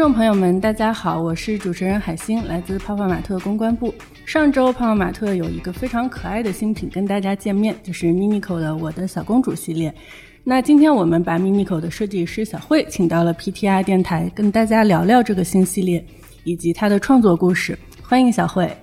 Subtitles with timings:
[0.00, 3.92] 众朋友们，大家好，我是主持人海星，来自泡泡玛特公关部。
[4.24, 9.94] 上周泡泡玛特有一个非常可爱的新品跟大家见面，就是 Minico 的我的小公主系列。
[10.42, 16.02] 那今天我们把 Minico 的设计师小慧请到了 PTR 电台，跟大家聊聊这个新系列
[16.44, 17.78] 以及它的创作故事。
[18.02, 18.74] 欢迎小慧。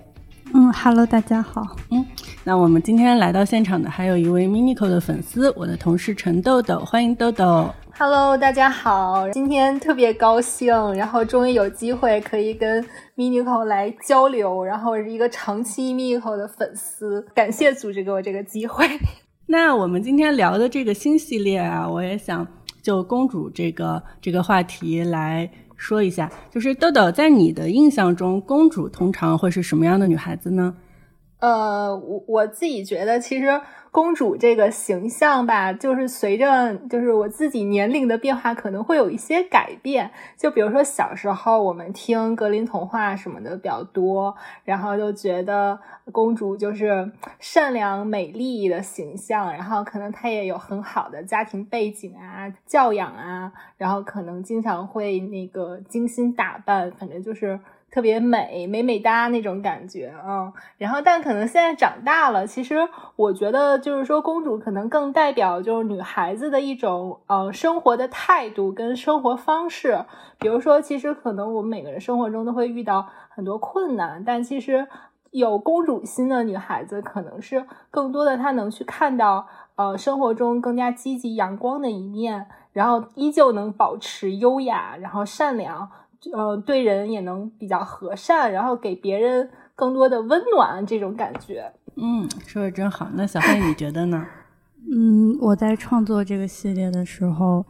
[0.54, 1.76] 嗯，Hello，大家好。
[1.90, 2.06] 嗯，
[2.44, 7.74] 那我们今天来到现场的还有一位 Minico 的粉丝，我的同事陈豆豆，欢迎豆豆。
[8.00, 12.86] Hello，大家好，今天特别高兴，然后终于有机会可以跟
[13.16, 18.88] Minico 来交流，然后是一个长期 Minico 的粉丝，感谢组织给我这个机会。
[19.48, 22.48] 那我们今天聊的这个新系列啊，我也想
[22.84, 25.50] 就公主这个这个话题来。
[25.76, 30.76] 说一下，就是豆豆，在你的印象中，公主通常会是什么样的女孩子呢？
[31.40, 33.60] 呃，我我自己觉得，其实。
[33.98, 40.12] 公主这个形象吧，就是随着就是我自己年龄的变化，可能会有一些改变。
[40.38, 45.80] 就比如说小时候我们听格林童话什么的比较多，然后就觉得
[46.12, 57.60] 公主就是善良美丽的形象，然后可能她也有很好的家庭背景啊、教养啊，然后可能经常会那个精心打扮，反正就是。
[57.90, 70.06] 特别美美美哒那种感觉啊，然后但可能现在长大了，其实我觉得就是说公主可能更代表就是女孩子的一种呃生活的态度跟生活方式。
[70.38, 74.88] 比如说，其实可能我们每个人生活中都会遇到很多困难，但其实
[75.32, 85.90] 有公主心的女孩子，可能是更多的她能去看到呃生活中更加积极阳光的一面，然后依旧能保持优雅，然后善良。
[86.34, 91.72] 呃，对人也能比较和善，然后给别人更多的温暖，这种感觉。
[91.96, 93.08] 嗯，说的真好。
[93.14, 94.26] 那小黑，你觉得呢？
[94.90, 97.66] 嗯，我在创作这个系列的时候，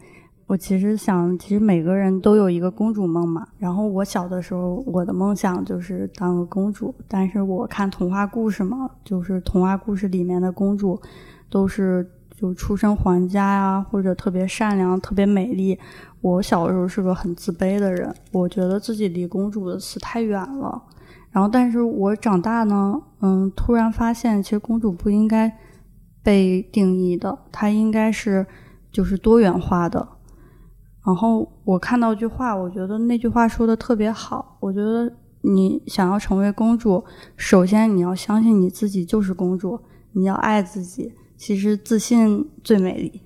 [0.45, 3.48] 我其实想，其实每个人都有一个公主梦嘛。
[3.58, 6.94] 然后我小的时候，我的梦想就是当个公主。
[7.08, 11.00] 但是我看童话故事嘛，就是童话故事里面的公主
[11.50, 12.07] 都是
[12.38, 15.78] 就出身皇家呀，或者特别善良、特别美丽。
[16.22, 20.84] 我小的时候是个很自卑的人，我觉得自己离公主的词太远了。
[21.31, 25.52] 然后，但是我长大呢，嗯，突然发现其实公主不应该
[26.22, 28.46] 被定义的，她应该是
[28.92, 30.08] 就是多元化的。
[31.06, 34.58] 然后我看到一句话，我觉得那句话说的特别好。
[34.59, 35.12] 我觉得
[35.42, 37.04] 你想要成为公主，
[37.36, 39.80] 首先你要相信你自己就是公主，
[40.12, 41.14] 你要爱自己。
[41.38, 43.22] 其实自信最美丽。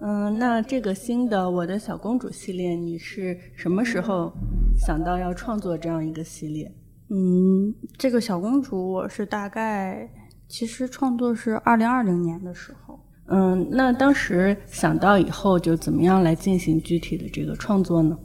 [0.00, 4.32] 嗯，那这个新的我的小公主系列，你是什么时候
[4.76, 6.70] 想到要创作这样一个系列？
[7.08, 10.10] 嗯，这个小公主我是大概
[10.48, 12.98] 其实创作是二零二零年的时候。
[13.28, 18.18] 嗯，那当时想到以后就怎么样来进行具体的这个创作呢？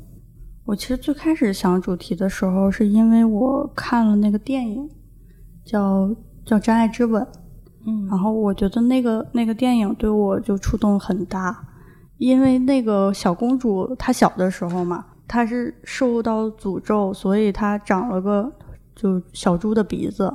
[0.65, 4.89] 我其实最开始想主题的时候，是因为我看了那个电影，
[5.63, 6.09] 叫
[6.43, 7.23] 叫《真爱之吻》。
[7.89, 11.57] 嗯，然后我觉得那个那个电影对我就触动很大，
[12.17, 18.51] 因为那个小公主她小的时候嘛，她是受到诅咒，所以她长了个
[18.93, 20.31] 就小猪的鼻子。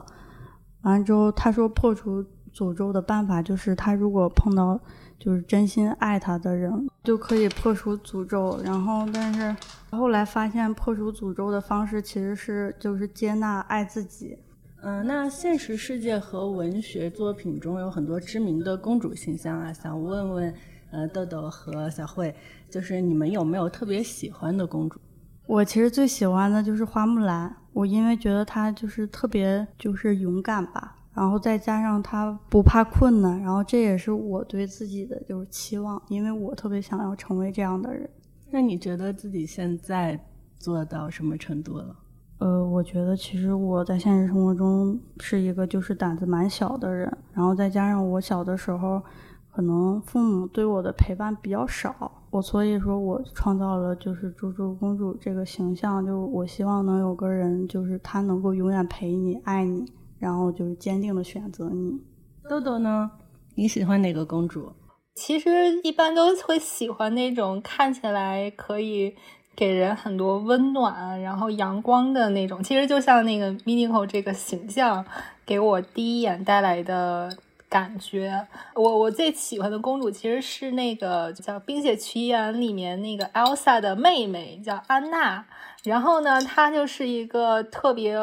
[0.81, 2.25] 完了之后，她说破除
[2.55, 4.81] 诅咒的办法就是，她如果碰到
[5.19, 8.59] 就是真心爱她的人，就可以破除诅咒。
[8.65, 9.55] 然后，但是
[9.91, 14.39] 后来发现破除诅咒的方式其实是就是接纳爱自己。
[14.85, 20.55] 嗯，那现实世界和文学作品中有很多知名的公主形象啊，想问问，
[20.91, 22.35] 呃，豆豆和小慧，
[22.69, 24.99] 就是你们有没有特别喜欢的公主？
[25.47, 38.11] 我其实最喜欢的就是花木兰，我因为觉得她就是特别就是勇敢吧，然后再加上她不怕困难，然后这也是我对自己的就是期望，因为我特别想要成为这样的人。
[38.51, 40.19] 那你觉得自己现在
[40.59, 41.97] 做到什么程度了？
[42.43, 49.01] 呃，我觉得其实我在现实生活中是一个就是胆子蛮小的人，然后再加上我小的时候，
[49.53, 59.85] 可能父母对我的陪伴比较少，我所以说我创造了就是猪猪公主这个形象，就我希望能有个人，就是他能够永远陪你、爱你，
[60.19, 62.03] 然后就是坚定的选择你。
[62.51, 63.09] 豆豆呢？
[63.55, 64.73] 你喜欢哪个公主？
[65.15, 65.49] 其实
[65.85, 69.15] 一般都会喜欢那种看起来可以。
[69.55, 75.05] 给人很多温暖，然后阳光的那种，其实就像那个 Minico 这个形象
[75.45, 77.31] 给我第一眼带来的
[77.69, 78.47] 感觉。
[78.75, 85.45] 我我最喜欢的公主其实是那个叫《冰雪奇缘》里面那个 Elsa 的妹妹，叫安娜。
[85.85, 88.17] 然后呢，她就是一个特别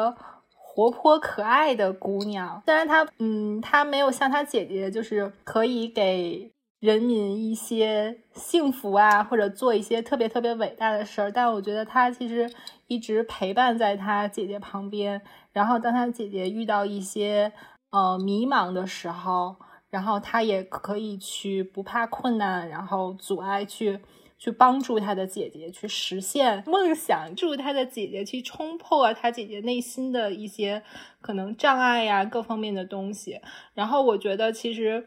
[0.54, 2.62] 活泼可爱的姑娘。
[2.66, 6.50] 虽然她，嗯，她没有像她姐姐，就是可以给。
[6.80, 11.30] 人民一些幸福啊，或者做一些特别特别伟大的事儿。
[11.30, 12.50] 但我觉得他其实
[12.88, 15.22] 一直陪伴在他姐姐旁边，
[15.52, 17.52] 然后当他姐姐遇到一些
[17.90, 19.56] 呃迷茫的时候，
[19.90, 24.00] 然后他也可以去不怕困难，然后阻碍去。
[24.42, 30.82] 去帮助他的姐姐去实现梦想，助他的姐姐去冲破他姐姐内心的一些
[31.20, 33.38] 可能障碍呀，各方面的东西。
[33.74, 35.06] 然后我觉得，其实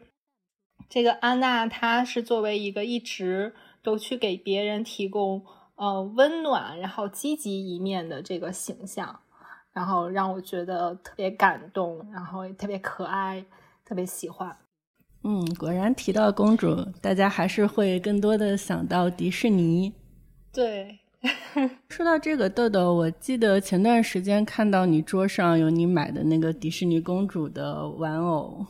[0.88, 5.44] 这个安娜她是作为一个一直都去给别人提供
[5.76, 9.20] 呃温暖，然后积极一面的这个形象，
[9.72, 13.44] 然后让我觉得特别感动，然后也特别可爱，
[13.84, 14.56] 特别喜欢。
[15.24, 19.92] 嗯，果然提到公主，大家还是会更多的想到迪士尼。
[20.52, 21.00] 对，
[21.88, 28.64] 说到这个豆豆，我记得前段时间看到你桌上有你买的那个迪士尼公主的玩偶。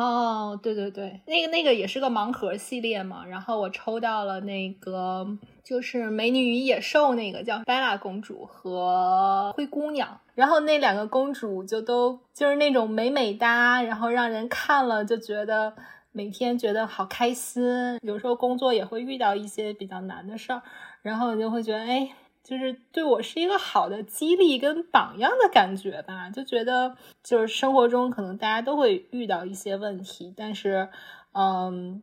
[0.00, 5.26] 哦，对对对，那个那个也是个盲盒系列嘛，然后我抽到了那个
[5.64, 15.74] 就是美女与野兽那个叫贝拉公主和灰姑娘，然后那两个公主就都就是那种美美哒，然后让人看了就觉得。
[16.12, 17.62] 每天觉得好开心，
[18.00, 20.62] 有时候工作也会遇到一些比较难的事儿，
[21.02, 22.08] 然后你就会觉得，哎，
[22.46, 26.30] 就是对我是一个好的激励跟榜样的感觉吧。
[26.30, 30.88] 就觉得，就是生活中可能大家都会遇到一些问题，但是，
[31.32, 32.02] 嗯，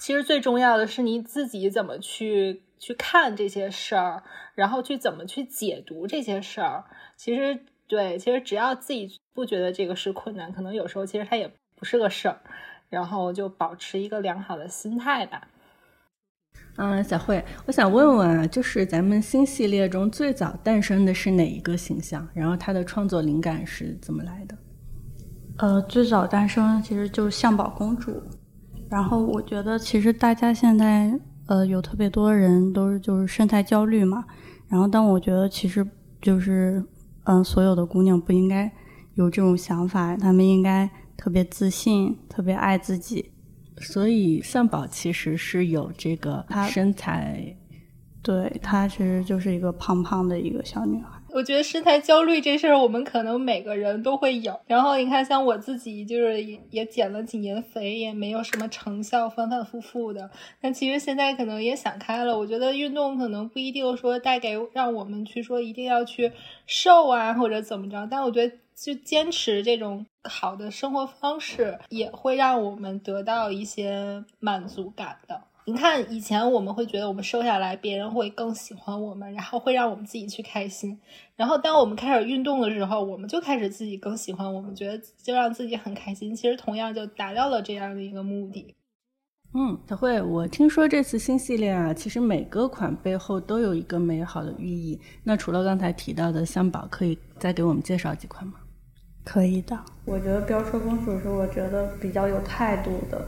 [0.00, 4.22] 其实最重要的是你自己怎么去去看这些事儿，
[4.54, 6.84] 然后去怎么去解读这些事儿。
[7.16, 12.40] 其实，对，其实只要自己不觉得这个是困难，可能有时候其实它也不是个事儿。
[12.88, 15.48] 然后就保持一个良好的心态吧。
[16.76, 22.26] 嗯，小慧，我想问问啊，就是咱们新系列中最早诞生的是哪一个形象？
[22.34, 24.56] 然后它的创作灵感是怎么来的？
[25.58, 28.22] 呃，最早诞生其实就是向宝公主。
[28.90, 34.24] 然后我觉得，其实大家现在呃有特别多人都是就是身材焦虑嘛。
[34.68, 35.86] 然后，但我觉得其实
[36.20, 36.84] 就是
[37.24, 38.70] 嗯，所有的姑娘不应该
[39.14, 40.90] 有这种想法，她们应该。
[41.18, 43.32] 特别自信，特别爱自己，
[43.78, 47.56] 所以向宝其实是有这个她身材，
[48.22, 51.10] 对她其实就是一个胖胖的一个小女孩。
[51.30, 54.58] 我觉得身材焦虑这事儿，我们可能每个人都会有。
[54.66, 60.30] 然后你看，像我自己就是也减了几年肥，也没有什么成效，反反复复的。
[60.62, 66.32] 但其实现在可能也想开了，我觉得运动可能不一定说带给让我们去说一定要去
[66.66, 68.54] 瘦啊或者怎么着，但我觉得。
[68.80, 75.40] 就坚持这种好的生活方式，也会让我们得到一些满足感的。
[75.68, 80.96] 你看，以前我们会觉得我们瘦下来，别人会更喜欢我们，然后会让我们自己去开心。
[81.34, 86.36] 然后，当我们开始运动的时候，我们就开始自己更喜欢我们，觉得就让自己很开心。
[86.36, 88.76] 其实，同样就达到了这样的一个目的。
[89.54, 95.00] 嗯，小慧，我听说这次新系列啊，其实每个款背后都有一个美好的寓意。
[95.24, 98.60] 那除了刚才提到的香宝，可以再给我们介绍几款吗？
[99.26, 103.26] 可以的，我觉得飙车公主是我觉得比较有态度的，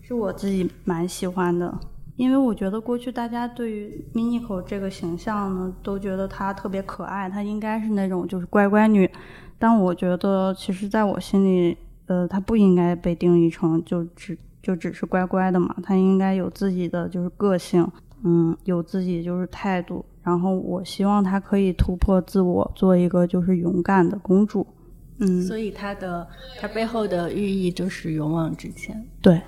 [0.00, 1.78] 是我自己蛮喜欢的。
[2.16, 9.10] 因为我觉得过去大家对于 Minico 这个形象呢，都觉得她特别可爱，她应该是那种就是乖乖女。
[9.58, 11.76] 但我觉得其实在我心里，
[12.06, 17.86] 呃，她不应该被定义成就只就只是乖乖的嘛，她应该有自己的就是个性，
[18.22, 20.04] 嗯，有自己就是态度。
[20.22, 24.66] 然后我希望她可以突破自我，做一个就是勇敢的公主。
[25.18, 26.26] 嗯，所以它的
[26.58, 29.06] 它背后的寓意就是勇往直前。
[29.22, 29.40] 对，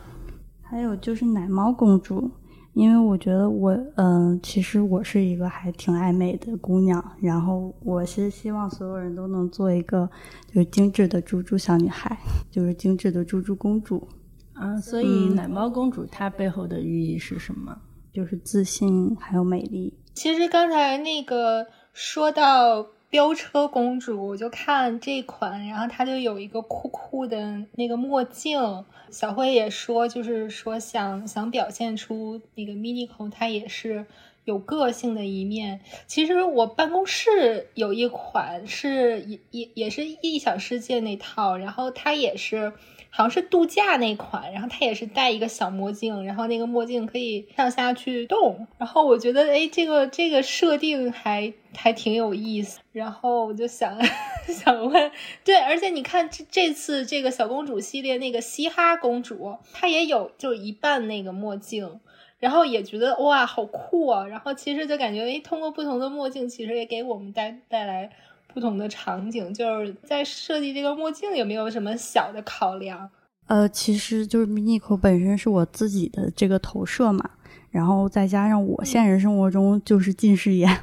[0.63, 2.31] 还有就是奶猫公主，
[2.73, 10.09] 因为我觉得我嗯，其实我是一个还挺爱美的姑娘，然后我是希望所有人都能做一个
[10.47, 12.17] 就是精致的猪猪小女孩，
[12.51, 14.07] 就是精致的猪猪公主
[14.53, 14.77] 啊。
[14.79, 17.77] 所以奶猫公主它背后的寓意是什么？
[18.13, 19.93] 就是自信还有美丽。
[20.15, 22.87] 其实刚才那个说到。
[23.09, 28.85] 飙车公主，我就看这款，然后它就有一个酷酷的那个墨镜。
[29.11, 34.07] 小辉也说，就是说想想表现出那个 Minico，它也是
[34.45, 35.81] 有个性的一面。
[36.07, 42.73] 其实我办公室有一款是也也也是异想世界那套，然后它也是。
[43.17, 53.99] 好像是度假那款，然后它也是戴一个小墨镜，然后那个墨镜可以上下去动，然后我觉得哎，这个这个设定还还挺有意思，然后我就想
[54.49, 55.11] 想问，
[55.43, 61.99] 对，而且你看这这次这个小公主系列那个嘻哈公主，她也有就一半那个墨镜，
[62.39, 68.11] 然后也觉得哇好酷啊，然后其实就感觉哎，通过不同的墨镜，其实也给我们带带来。
[68.57, 73.07] 不同的场景，就是在设计这个墨镜有没有什么小的考量？
[73.49, 77.23] 呃，其实就是 Minico 本身是我自己的这个投射嘛，
[77.71, 80.75] 然后再加上我现实生活中就是近视眼，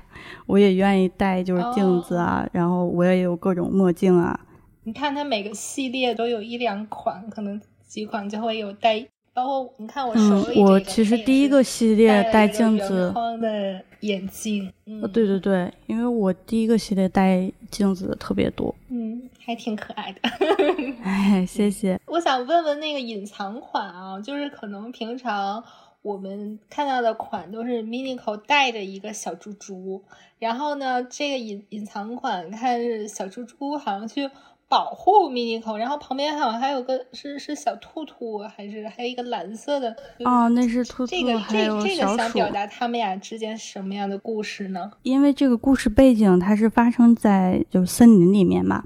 [0.45, 4.39] 我也愿意戴就是镜子啊，然后我也有各种墨镜啊。
[4.83, 9.03] 你看它每个系列都有一两款，可能几款就会有戴。
[9.33, 13.11] 包括你看我手里，我其实第一个系列戴镜子
[13.41, 20.19] 的眼镜，嗯，对对对，因为我第一个系列戴镜子的特别多，嗯，还挺可爱的，
[21.03, 21.99] 哎，谢谢。
[22.05, 25.63] 我想问问那个隐藏款啊，就是可能平常
[26.01, 30.03] 我们看到的款都是 Minico 带着一个小猪猪，
[30.37, 34.29] 然后呢，这个隐隐藏款看是小猪猪好像去。
[34.73, 44.91] 保护 Minico，然后旁边好像还有个是是小兔兔，还是还有一个蓝色的哦，那是兔兔，这个这这个想表达他们俩之间什么样的故事呢？
[45.03, 48.85] 因为这个故事背景它是发生在就森林里面嘛，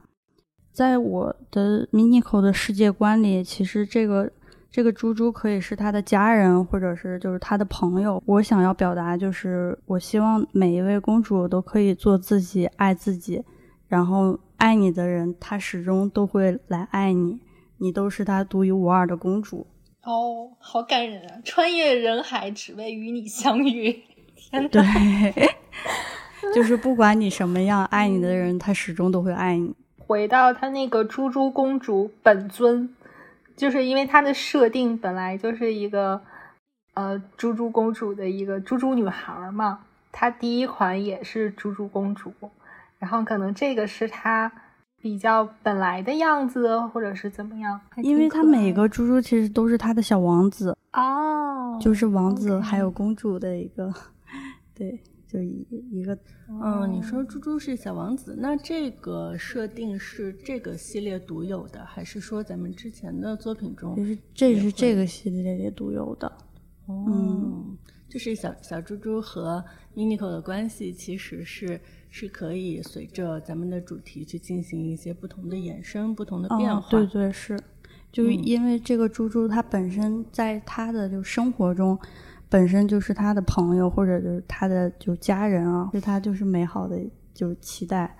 [0.73, 4.29] 在我的 Minico 的世界观里，其实这个
[4.69, 8.21] 这个猪猪可以是他的家人，或者是就是他的朋友。
[8.25, 13.41] 我想要表达就是，我希望每一位公主都可以做自己，爱自己，
[13.87, 14.37] 然后。
[14.57, 17.39] 爱你的人，他始终都会来爱你，
[17.77, 19.67] 你都是他独一无二的公主。
[20.03, 21.41] 哦，好感人啊！
[21.43, 24.03] 穿越人海，只为与你相遇。
[24.35, 24.81] 天对，
[26.55, 29.75] 就是不管你什么样，爱你的人，他始终都会爱你。
[29.97, 32.95] 回到他那个猪猪公主本尊，
[33.55, 36.21] 就是因为他的设定本来就是一个
[36.93, 42.33] 呃猪猪公主的一个猪猪女孩嘛，她第一款也是猪猪公主。
[42.99, 44.51] 然后可能这个是他
[44.99, 47.79] 比较本来的样子，或者是怎么样？
[47.97, 53.93] 因为他每个猪猪其实都是他的小王子哦，就是王子还有公主的一个，
[54.73, 56.17] 对，就一一个。
[56.49, 63.95] 嗯，你说猪猪是小王子，那这个设定是这个系列独有的，还是说咱们之前的作品中？
[63.95, 66.31] 就是这是这个系列里独有的。
[66.89, 67.77] 嗯，
[68.09, 69.63] 就是小小猪猪和
[69.97, 71.81] Minico 的关系其实是。
[72.09, 76.89] 是可以随着咱们的主题去进行一些不同的衍生、不同的变化。
[76.89, 77.59] 对对是，
[78.13, 81.99] 就因为这个猪猪它本身在它的就生活中，
[82.49, 86.97] 本身就是他的朋友或者就是他的就家人啊，对他就是美好的
[87.33, 88.17] 就是期待。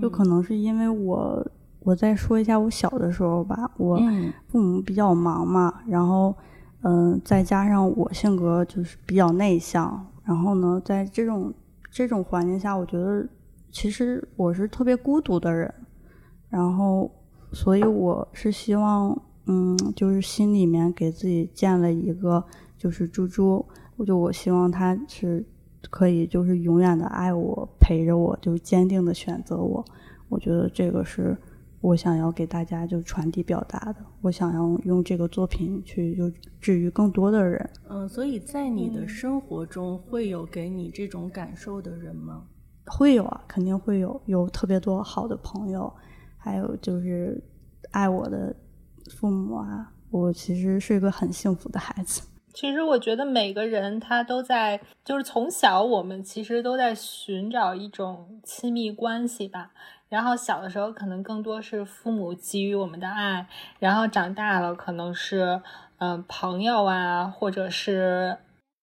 [0.00, 1.46] 就可能是因为我，
[1.80, 4.00] 我再说一下我小的时候吧，我
[4.46, 6.34] 父母比较忙嘛，然后
[6.82, 11.54] 嗯，再加上我性格就是比较内向，然后呢，在这种。
[11.96, 13.24] 这种环境下，我觉得
[13.70, 15.72] 其实我是特别孤独的人，
[16.48, 17.08] 然后，
[17.52, 19.16] 所以我是希望，
[19.46, 22.44] 嗯，就是心里面给自己建了一个，
[22.76, 23.64] 就是猪猪，
[23.94, 25.46] 我就我希望他是
[25.88, 29.84] 可以，就是永远的爱我，陪着我，就坚定的选择我。
[30.28, 31.38] 我觉得这个是
[31.84, 37.70] 我想要给大家就传递表达的，我想要用这个作品去就治愈更多的人。
[37.90, 42.44] 嗯，所以在你的生活中会有给你这种感受的人吗？
[42.86, 45.92] 会有啊，肯定会有，有特别多好的朋友，
[46.38, 47.38] 还有就是
[47.90, 48.56] 爱我的
[49.10, 49.92] 父母啊。
[50.10, 52.22] 我其实是一个很幸福的孩子。
[52.54, 59.72] 其实我觉得每个人他都在，就是从小我们其实都在寻找一种亲密关系吧。
[60.14, 63.44] 然后小的时候可能更多是父母给予我们的爱，
[63.80, 65.60] 然后长大了可能是
[65.98, 68.38] 嗯朋友啊，或者是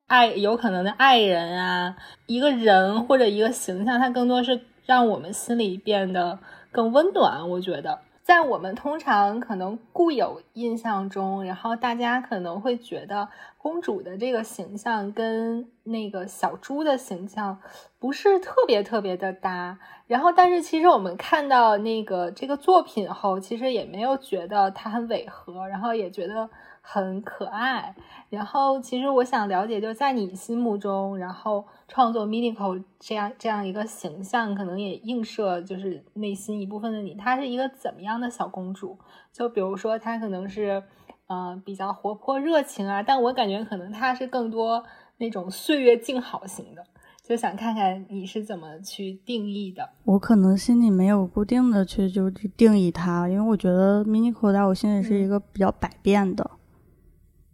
[0.07, 1.95] 爱有可能的爱人啊，
[2.25, 6.37] 一个人或者一个形象，它更多是让我们心里变得
[6.69, 7.49] 更温暖。
[7.49, 7.99] 我觉得。
[8.31, 17.59] 在我们通常可能固有印象中，然后大家可能会觉得公主的这个形象跟那个小猪的形象
[17.99, 19.77] 不是特别特别的搭。
[20.07, 26.49] 然后，但是其实我们看到那个这个作品后，其实也没有觉得它很违和，然后也觉得。
[26.83, 27.93] 很可爱，
[28.31, 37.13] 然后其实我想了解，就在你心目中，然后创作 Minico 这样这样一个形象，可能也映射就是内心一部分的你。
[37.15, 38.97] 她是一个怎么样的小公主？
[39.33, 40.81] 就比如说她可能是，
[41.27, 44.81] 嗯，比较活泼热情啊，但我感觉可能她是更多
[45.17, 46.81] 那种岁月静好型的。
[47.21, 49.89] 就想看看你是怎么去定义的。
[50.05, 56.51] 我可能心里没有固定的去就去定义她，因为我觉得 Minico 在我心里是一个比较百变的。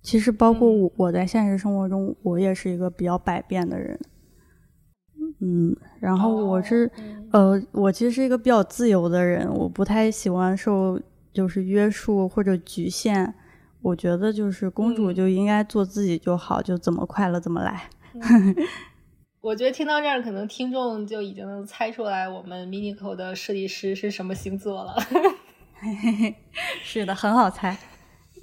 [0.03, 3.99] 其实，包括我，我在现实生活中，我也是一个比较百变的人。
[5.39, 6.89] 嗯，然后我是，
[7.31, 10.99] 呃，我其实是一个比较自由的人，我不太喜欢受
[11.31, 13.33] 就是约束或者局限。
[13.83, 17.83] 我觉得就是公主就应该做自己就好，就怎么快乐怎么来。
[19.39, 24.95] 我觉得听到这儿，可能听众就已经能猜出来我们 Minico 的设计师是什么星座了。
[26.83, 27.77] 是的，很好猜。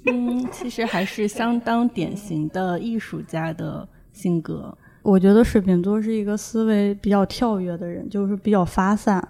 [0.07, 4.75] 嗯，其实还是相当典型的艺术家的性格。
[5.05, 9.25] 我觉得水瓶座是一个思维比较跳跃的人，就是比较发散。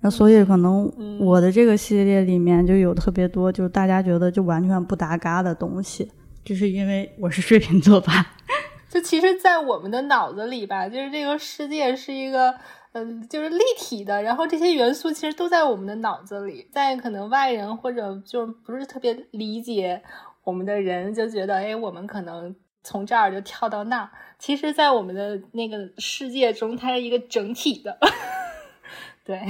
[0.00, 6.08] 那所以可能我的这个系列里面就有特别多，就是大家觉得就完全不搭嘎的东西，
[6.44, 8.34] 就是因为我是水瓶座吧。
[8.88, 12.54] 就其实，在我们的脑子里吧，就是这个世界是一个，
[12.92, 16.68] 嗯，就是立体的，然后这些元素其实都在我们的脑子里。
[16.72, 20.00] 在可能外人或者就不是特别理解
[20.44, 22.54] 我们的人，就觉得，哎，我们可能
[22.86, 24.08] 从这儿就跳到那儿。
[24.38, 27.98] 其实，在我们的那个世界中，它是一个整体的。
[29.26, 29.40] 对。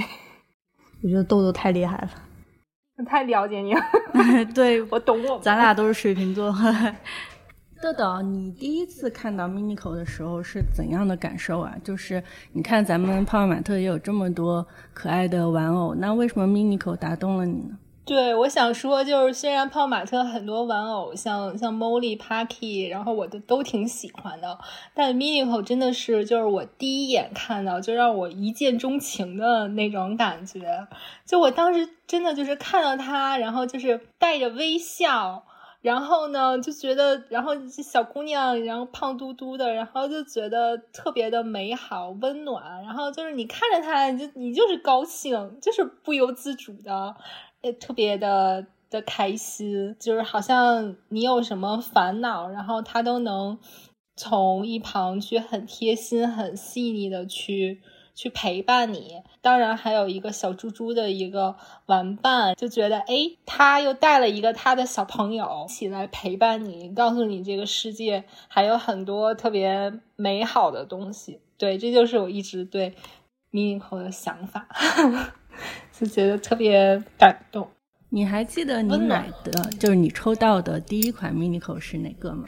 [1.03, 3.81] 我觉得豆豆太厉害了，太了解你了。
[4.55, 6.51] 对我懂我，咱俩都是水瓶座。
[7.79, 11.75] 豆豆，你第一次看到 Minico 的时候是怎样的感受啊？
[11.83, 14.65] 就是你看咱们泡泡玛特也有这么多
[14.95, 17.77] 可爱的玩偶，那为什么 Minico 打动了你呢？
[18.07, 24.57] 对，我想说，就是虽然泡玛特很多玩偶，像像 Molly、Parky，然后我都都挺喜欢的，
[24.93, 30.87] 但 Minico 真的是就是我第一眼看到就让我一见钟情的那种感觉。
[31.25, 35.43] 就我当时真的就是看到它，然后就是带着微笑，
[35.81, 47.13] 然后呢就觉得，然后小姑娘，然后胖嘟嘟的，然后就觉得特别的美好、温暖，然后就是你看着它，你就你就是高兴，就是不由自主的。
[47.61, 53.57] 也特别的的开心，就是好像你有什么烦恼，然后他都能
[54.15, 57.81] 从一旁去很贴心、很细腻的去
[58.15, 59.21] 去陪伴你。
[59.41, 71.39] 当然，还有一个小猪猪的一个玩伴，就觉得哎，他又带了一个他的小朋友一起来陪伴你，告诉你这个世界还有很多特别美好的东西。
[71.57, 72.93] 对，这就是我一直对
[73.51, 74.67] Minico 的想法。
[75.91, 77.67] 就觉得特别感动。
[78.09, 82.45] 你还记得你买的，就是你抽到的第一款 Minico 是哪个吗？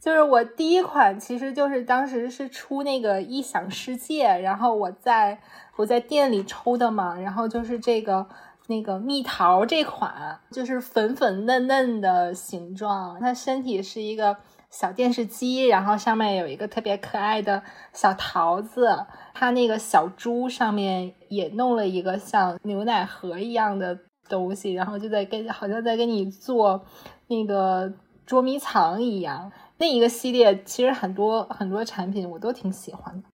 [0.00, 5.38] 就是我第一款，其实就是当时是出那个异想世界，然后我在
[5.76, 8.26] 我在店里抽的嘛，然后就是这个
[8.66, 14.36] 那个蜜桃这款，就是粉粉嫩嫩的形状，它身体是一个。
[14.72, 18.88] 小电视机，然后上面有一个特别可爱的小桃子，
[19.34, 23.96] 它那个小猪上面也弄了一个像牛奶盒一样的
[24.28, 26.84] 东西，然后就在跟好像在跟你做
[27.28, 27.92] 那个
[28.24, 29.52] 捉迷藏一样。
[29.76, 33.28] 那一个系列其实很多很多产品我都挺喜欢的。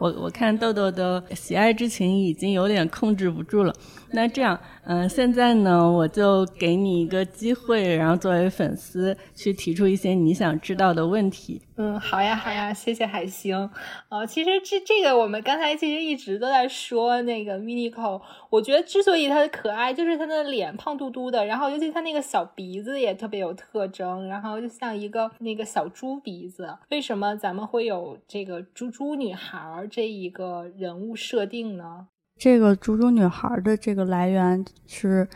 [0.00, 3.74] 我我看豆豆的喜爱之情已经有点控制不住了。
[4.12, 11.60] 那这样，嗯，现在呢，我就给你一个机会，然后作为粉丝去提出一些你想知道的问题。
[11.76, 13.68] 嗯，好呀，好呀，谢谢海星。
[14.08, 26.74] 呃，其实这这个我们刚才其实一直都在说那个 Minico，我觉得之所以它的可爱，就是它的脸胖嘟嘟的，然后尤其它那个小鼻子也特别有特征，然后就像一个那个小猪鼻子。
[26.90, 32.06] 为什么咱们会有这个猪猪女孩这一个人物设定呢？
[32.38, 35.26] 这个猪猪女孩的这个来源是，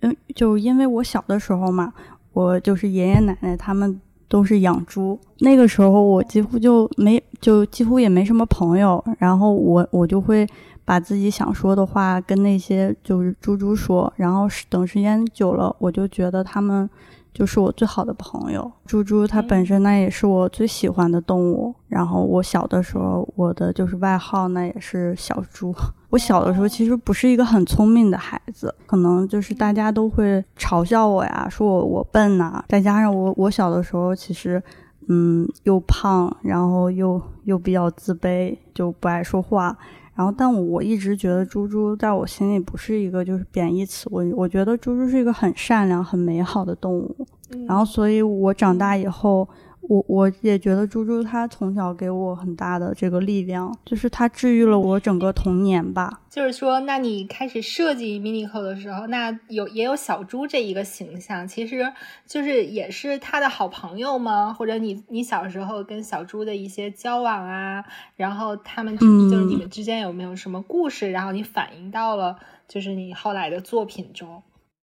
[0.00, 1.92] 嗯，就因为我小的时候嘛，
[2.32, 10.46] 我就是爷爷奶奶他们都是养猪，那个时候我几乎就没，就几乎也没什么朋友，然后我我就会
[10.84, 16.88] 把自己想说的话跟那些就是猪猪说，然后等时间久了，我就觉得他们。
[17.32, 21.74] 就是我最好的朋友猪猪，它本身呢也是我最喜欢的动物。
[21.88, 25.74] 然后我小的时候，我的就是外号那也是小猪。
[26.10, 32.64] 我小的时候其实不是一个很聪明的孩子，可能就是大家都会嘲笑我呀，说我我笨呐。
[32.68, 34.62] 再加上我我小的时候其实，
[35.08, 39.76] 嗯，又胖，然后又又比较自卑，就不爱说话。
[40.14, 47.26] 然后，但我一直觉得猪猪在我心里不是一个就是贬义词，我我觉得猪猪是一个很善良、很美好的动物。
[47.66, 49.48] 然后，所以我长大以后。
[49.90, 56.20] 我我也觉得猪猪它从小给我很大的这个力量，就是它治愈了我整个童年吧。
[56.30, 61.92] 就是说，那你开始设计 Minico 的时候，那有也有小猪这一个形象，其实
[62.24, 64.54] 就是也是他的好朋友吗？
[64.56, 71.10] 或者你你小时候跟小猪的一些交往啊，然后他们就是你们之间有没有什么故事？
[71.10, 72.36] 然后你反映到了
[72.68, 74.40] 就是你后来的作品中？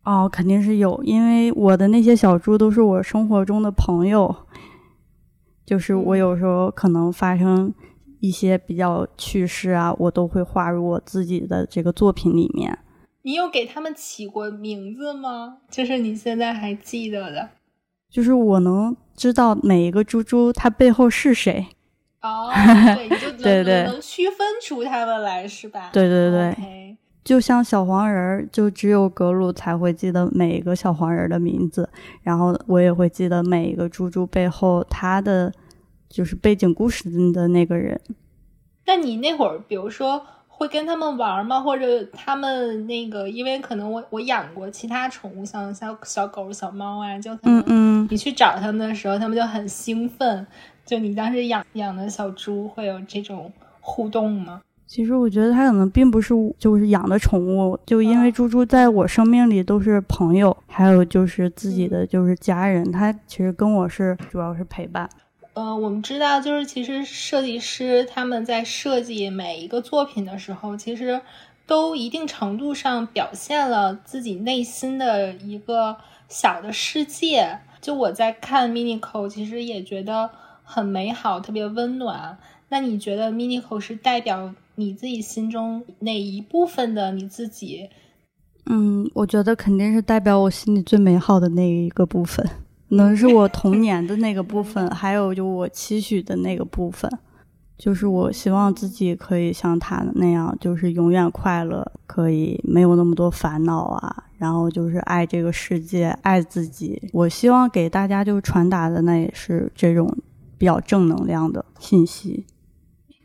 [0.05, 4.33] 哦，肯定是有，因为我的那些小猪都是我生活中的朋友。
[5.65, 7.73] 就是我有时候可能发生
[8.19, 12.77] 一些比较趣事啊，我都会画入我自己的这个作品里面。
[13.23, 15.59] 你有给他们起过名字吗？
[15.69, 17.49] 就是你现在还记得的？
[18.09, 21.67] 就是我能知道每一个猪猪它背后是谁。
[22.21, 22.51] 哦，
[22.95, 25.89] 对，你就能能区分出他们来是吧？
[25.93, 26.97] 对对对。
[27.23, 31.89] 就像小黄人儿，就只有格鲁才会记得每一个小黄人的名字，
[32.21, 35.51] 然后我也会记得每一个猪猪背后他的
[36.09, 37.99] 就是背景故事的那个人。
[38.85, 41.61] 那你那会儿，比如说会跟他们玩吗？
[41.61, 50.45] 或者他们那个，因为可能我我养过其他宠物，像小小狗、小猫啊，就嗯嗯你去找他们的时候，他们就很兴奋。
[50.85, 54.61] 就你当时养养的小猪，会有这种互动吗？
[54.93, 65.09] 其实我觉得它可能并不是就是养的宠物，就因为猪猪在我生命里都是朋友，还有就是自己的就是家人，它其实跟我是主要是陪伴。
[65.55, 71.19] 呃，我们知道，就是其实设计师他们在设计每一个作品的时候，其实
[71.65, 75.97] 都一定程度上表现了自己内心的一个
[76.29, 77.57] 小的世界。
[77.81, 80.29] 就我在看 Minico，其实也觉得
[80.63, 82.37] 很美好，特别温暖。
[82.69, 84.53] 那你觉得 Minico 是代表？
[84.75, 87.89] 你自己心中哪一部分的你自己？
[88.65, 92.47] 嗯，我觉得肯定是代表我心里最美好的那一个部分，
[92.89, 97.11] 能是我童年的那个部分，还有就我期许的那个部分，
[97.77, 107.09] 就是我希望自己可以像他那样，就是永远快乐，可以没有那么多烦恼啊，然后就是爱这个世界，爱自己。
[107.11, 110.09] 我希望给大家就传达的那也是这种
[110.57, 112.45] 比较正能量的信息。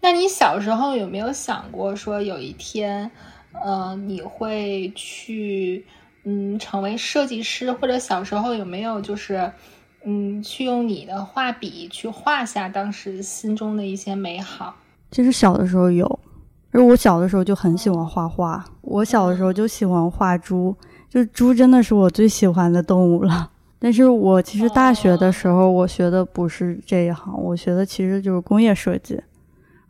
[0.01, 3.11] 那你小时候有没有想过说有一天，
[3.53, 5.85] 呃，你会去，
[6.25, 7.73] 嗯，成为设计师？
[7.73, 9.53] 或者小时候有没有就是，
[10.05, 14.77] 嗯，去用你的画笔去画下当时心中的一些美好？
[15.11, 16.21] 其实小的时候有，
[16.71, 18.65] 而我小的时候就很喜欢画画。
[18.83, 20.77] 我小的时候就喜欢画猪，
[21.11, 23.51] 就猪真的是我最喜欢的动物了。
[23.81, 29.21] 但是我其实大学的时候我学的不是这一行，我学的其实就是工业设计。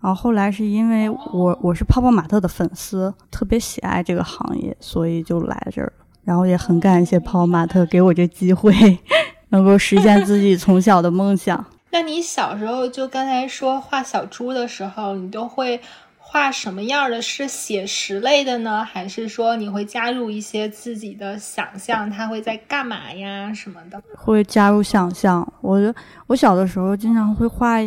[0.00, 6.04] 然后后来是因为我我是泡泡玛特的粉丝，特别喜爱这个行业，所以就来这儿了。
[6.24, 8.72] 然后也很感谢泡泡玛特给我这机会，
[9.50, 11.64] 能够实现自己从小的梦想。
[11.90, 15.80] 那你小时候就刚才说画小猪的时候，你都会
[16.18, 17.20] 画什么样的？
[17.20, 22.08] 是写实类的呢，还是说你会加入一些自己的想象？
[22.08, 24.00] 它会在干嘛呀什么的？
[24.14, 25.50] 会加入想象。
[25.60, 25.92] 我
[26.28, 27.78] 我小的时候经常会画。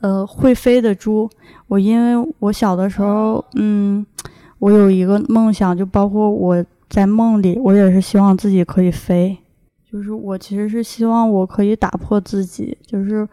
[0.00, 1.28] 呃，会飞的猪，
[1.68, 4.04] 我因为我小的时候，嗯，
[4.58, 9.36] 我有一个梦想，就包括我在梦里，我也是希望自己可以飞，
[9.90, 13.28] 就是我其实是希望我可以打破自己，就是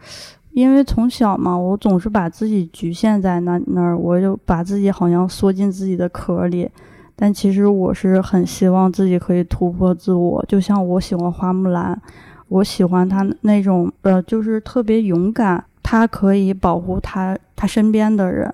[0.52, 6.70] 因为从小嘛，我总是把自己局限在那那儿，我就把自己好像缩进自己的壳里，
[7.16, 12.02] 但其实我是很希望自己可以突破自我，就像我喜欢花木兰，
[12.50, 15.64] 我喜欢他那种呃，就是特别勇敢。
[15.90, 18.54] 他可以保护他他身边的人，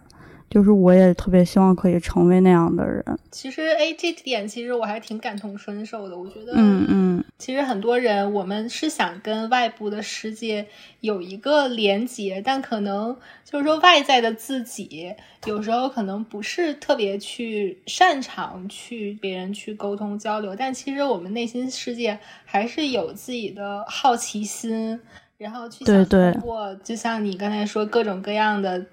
[0.51, 3.03] 就是我也特别希望可以成为那样的人。
[3.31, 6.15] 其实，哎，这点其实我还挺感同身受的。
[6.15, 10.67] 我觉得，嗯嗯，其实很多人我们是想跟外部的世界
[10.99, 15.11] 有一个连接，但可能就是说外在的自己
[15.45, 24.99] 有时候可能不是特别去擅长去别人去沟通交流，但其实我们内心世界还是有自己的好奇心。
[25.43, 28.85] 然后去想通过，就像你刚才说各种各样的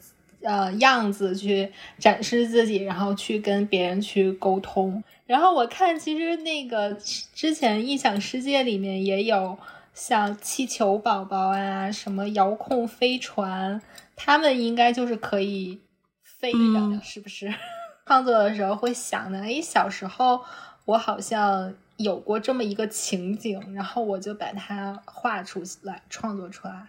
[0.42, 5.02] 呃样子去展示自己，然后去跟别人去沟通。
[5.26, 6.92] 然后我看，其实那个
[7.34, 9.56] 之前异想世界里面也有
[9.94, 13.80] 像气球宝宝啊，什么遥控飞船，
[14.16, 15.78] 他们应该就是可以
[16.20, 17.54] 飞的，是不是？
[18.04, 20.40] 创作的时候会想的，哎，小时候
[20.84, 21.72] 我好像。
[22.02, 26.88] 有过这么一个情景，然后我就把它画出来，创作出来。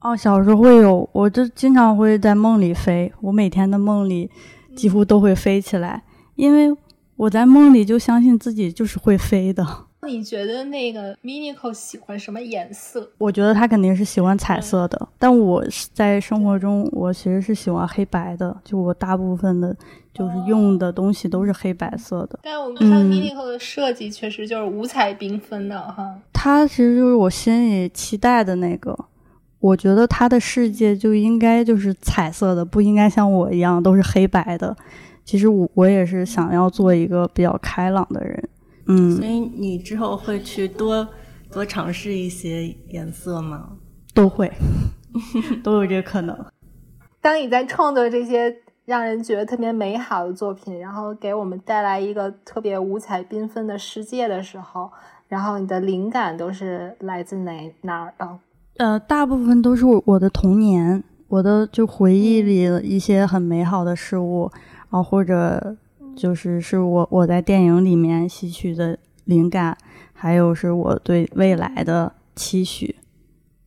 [0.00, 3.12] 哦，小时候会有，我就经常会在梦里飞。
[3.20, 4.30] 我每天的梦里
[4.74, 6.04] 几乎都会飞起来，
[6.36, 6.74] 因为
[7.16, 9.87] 我在梦里就相信自己就是会飞的。
[10.06, 13.10] 你觉得那个 Minico 喜欢什么颜色？
[13.18, 19.76] 我觉得他肯定是喜欢彩色的，但我在生活中我其实是喜欢黑白的，就我大部分的，
[20.14, 22.38] 就是用的东西都是黑白色的。
[22.42, 26.18] 但我们看 Minico 的设计确实就是五彩缤纷的哈。
[26.32, 28.96] 它其实就是我心里期待的那个，
[29.58, 34.76] 我觉得他的世界就应该就是彩色的，不应该像我一样都是黑白的。
[35.24, 38.48] 其实我我也是想要做一个比较开朗的人。
[38.88, 41.06] 嗯，所以你之后会去多
[41.52, 43.68] 多尝试一些颜色吗？
[44.14, 44.50] 都会，
[45.62, 46.34] 都有这个可能。
[47.20, 54.90] 当你在创作这些让人觉得特别美好的作品，然后给我们带来一个特别五彩缤纷的世界的时候，
[55.28, 58.38] 然后你的灵感都是来自哪哪儿的？
[58.78, 64.50] 呃，大部分都是我的童年，我的就回忆里一些很美好的事物，
[64.88, 65.76] 啊，或者。
[66.18, 69.78] 就是是我我在电影里面吸取的灵感，
[70.12, 72.96] 还有是我对未来的期许，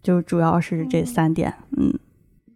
[0.04, 1.54] 就主要是这三点。
[1.78, 1.98] 嗯，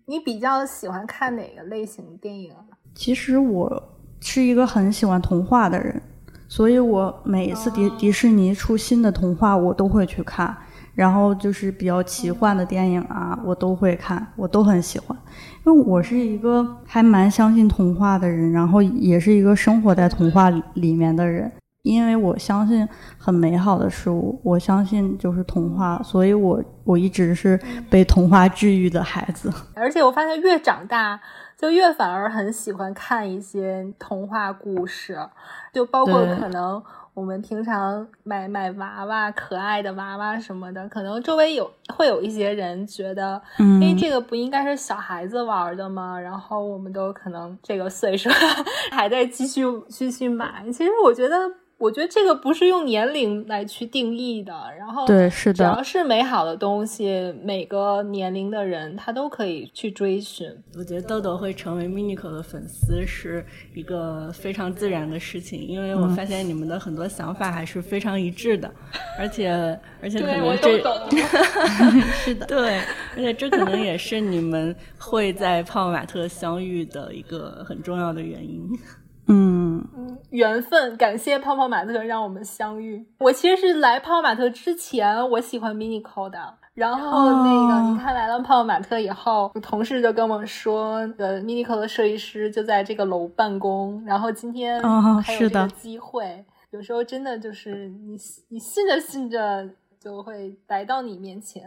[0.07, 2.51] 你比较喜欢看哪个类型的电影？
[2.93, 3.83] 其实我
[4.19, 6.01] 是一个很喜欢童话的人，
[6.49, 10.57] 所以我每一次迪迪士尼出新的童话，我都会去看。
[10.95, 15.15] 然后就是比较奇幻的电影啊，我都会看，我都很喜欢。
[15.65, 21.51] 因为我是一个还蛮相信童话的人，然后也是一个生活在童话里面的人。
[21.83, 27.59] 因为我相信很美好的事物，我相信就是童话，所以我我一直是
[27.91, 29.53] 被童话治愈的孩子。
[29.75, 31.19] 而且我发现越长大，
[31.55, 35.19] 就越反而很喜欢看一些童话故事，
[35.73, 36.81] 就包括可能。
[37.15, 43.41] 我们平常买买娃娃，可爱的娃娃什么的，可能周围有会有一些人觉得，
[43.81, 46.19] 哎，这个不应该是小孩子玩的吗？
[46.19, 48.29] 然后我们都可能这个岁数
[48.91, 50.63] 还在继续继续买。
[50.71, 51.35] 其实我觉得。
[51.77, 60.49] 我觉得这个不是用年龄来去定义的，然后对是的，只要是美好的东西，每个年龄的人他都可以去追寻。
[60.77, 68.73] 我觉得豆豆会成为 Minico 的粉丝是一个非常自然的事情，因为我发现你们的很多想法还是非常一致的，
[69.19, 69.51] 而且
[70.01, 70.77] 而且可能这
[72.23, 72.79] 是的，对，
[73.15, 78.65] 而且这可能也是你们会在泡玛特相遇的一个很重要的原因。
[79.27, 79.83] 嗯
[80.31, 83.05] 缘分，感谢泡泡玛特让我们相遇。
[83.19, 86.57] 我其实是来泡泡玛特之前，我喜欢 Minico 的。
[86.73, 94.03] 然后那个，你看来了泡泡玛特以后，同事就跟我说，呃，Minico 的设计师就在这个楼办公。
[94.05, 94.81] 然后今天
[95.21, 98.17] 还有这个机会，有时候真的就是你
[98.49, 101.63] 你信着信着就会来到你面前。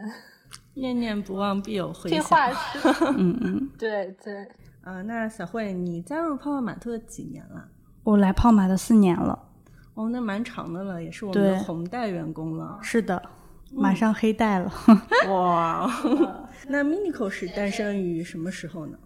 [0.75, 2.19] 念念不忘必有回响。
[2.19, 2.79] 这话是，
[3.17, 4.47] 嗯 嗯，对对。
[4.81, 7.67] 啊，那小慧，你加入泡泡玛特几年了？
[8.03, 9.37] 我来泡玛特四年了。
[9.93, 12.79] 哦，那蛮长的了，也是我们的红带员工了。
[12.81, 13.21] 是的，
[13.73, 14.71] 马上黑带了。
[15.27, 15.91] 哇，
[16.69, 18.97] 那 Minico 是诞生于什么时候呢？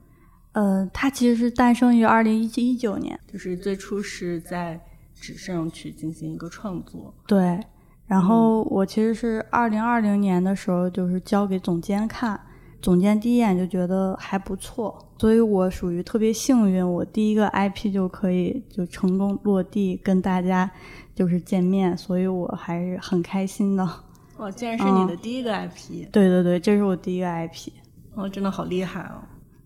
[0.51, 4.79] 呃，它其实是诞生于二零一七一九年，就是最初是在
[5.15, 7.11] 纸上去进行一个创作。
[7.25, 7.59] 对，
[8.05, 12.39] 然后我其实是二零二零年的时候，就是交给总监看。
[12.83, 20.69] 总监第一眼就觉得还不错，所以我属于特别幸运，我第一个 IP 就可以就成功落地，跟大家
[21.15, 23.89] 就是见面，所以我还是很开心的。
[24.35, 26.09] 哇，竟然是你的第一个 IP！
[26.11, 27.69] 对对对，这是我第一个 IP。
[28.15, 29.23] 哦，真的好厉害哦！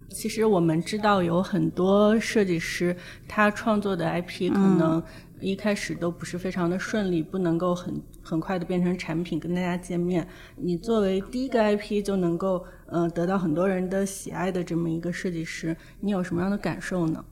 [0.09, 2.95] 其实我们知道有很多设计师，
[3.27, 5.01] 他创作的 IP 可能。
[5.39, 7.93] 一开始都不是非常的顺利，不能够很
[8.27, 10.27] 很快的变成产品跟大家见面。
[10.57, 17.23] 你作为第一个 IP 就能够呃得到很多人的喜爱的这么一个设计师，你有什么样的感受呢？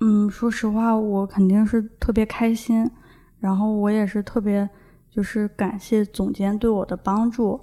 [0.00, 2.90] 嗯，说实话，我肯定是特别开心，
[3.38, 4.68] 然后我也是特别
[5.10, 7.58] 就是感谢总监对我的帮助，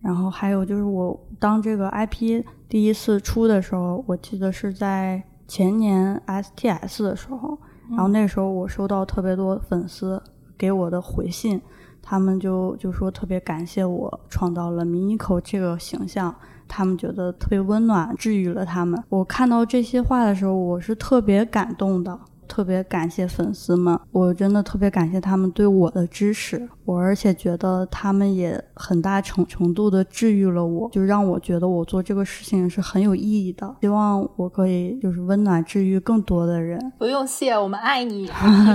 [0.00, 7.58] 然后还有就是我当这个 IP 第一次出的时候，我记得是在前年 STS 的时候。
[7.88, 10.20] 然后那时候我收到特别多粉丝
[10.58, 11.62] 给我的回信，
[12.08, 16.32] 他们就就说特别感谢我创造了米妮口这个形象，
[16.68, 19.02] 他们觉得特别温暖，治愈了他们。
[19.08, 22.16] 我看到这些话的时候，我是特别感动的。
[22.56, 33.76] 特别感谢粉丝们，我真的特别感谢他们对我的支持，我而且觉得他们也很大程程度的治愈了我，就让我觉得我做这个事情是很有意义的。
[33.82, 36.80] 希望我可以就是温暖治愈更多的人。
[36.96, 38.30] 不用谢，我们爱你。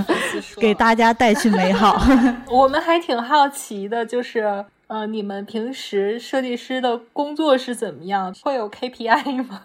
[0.60, 2.00] 给大家带去美好。
[2.52, 8.32] 我们还挺好奇的，就是呃，你们平时设计师的工作是怎么样？
[8.44, 9.62] 会有 KPI 吗？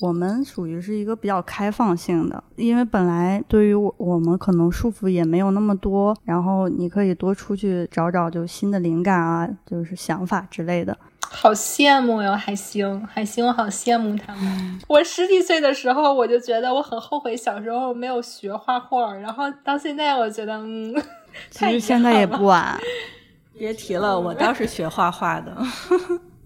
[0.00, 10.96] 我们属于是一个比较开放性的，因为本来对于我我们可能束缚也没有那么多，然后你可以多出去找找就新的灵感啊，就是想法之类的。
[11.22, 14.78] 好羡慕哟，海星，海星，我好羡慕他们。
[14.86, 20.94] 我十几岁的时候，我就觉得我很后悔小时候没有学画画，然后到现在，我觉得嗯，
[21.50, 22.78] 其实现在也不晚。
[23.58, 25.56] 别提了，我倒是学画画的。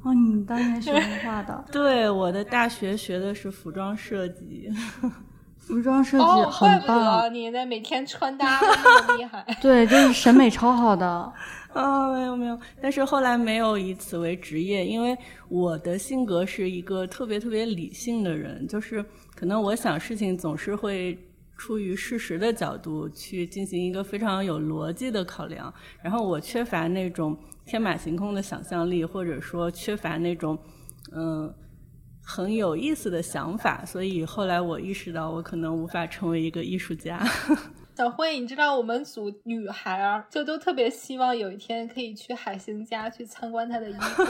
[0.03, 1.65] 哦，你当年学画的？
[1.71, 4.71] 对，我的大学学的是服装设计。
[5.59, 9.45] 服装设计很棒，你那每天穿搭那么厉害。
[9.61, 11.07] 对，就是审美超好的。
[11.73, 15.17] 啊，没有没有，但是后来没有以此为职业，因为
[15.49, 19.05] 我的性格是一个特别特别理性的人，就是
[19.37, 21.17] 可能我想事情总是会
[21.61, 27.39] 出于事实的角度去进行一个非常有逻辑的考量，然后我缺乏那种。
[27.67, 30.59] 天马行空的想象力，或者说缺乏那种，
[31.13, 31.55] 嗯，
[32.21, 37.25] 很有意思的想法，所以后来我意识到我可能无法成为一个艺术家。
[37.95, 44.27] 小慧，你知道我们组女孩儿就都特别希望有一天可以去海星家去参观她的衣柜。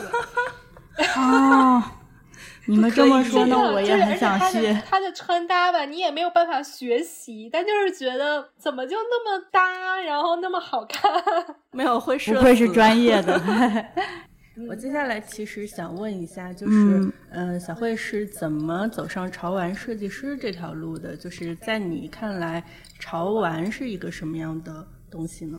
[1.14, 1.99] 啊，
[2.66, 4.72] 你们这么说，那我也很想去。
[4.88, 11.10] 他的穿搭吧，你也没有办法学习，但就是觉得怎么就那么搭，然后那么好看。
[11.72, 13.40] 没有会不愧是专业的。
[14.68, 21.16] 我接下来其实想问一下，就是，嗯，小慧是怎么走上潮玩设计师这条路的？
[21.16, 22.62] 就是在你看来，
[22.98, 25.58] 潮玩是一个什么样的东西呢？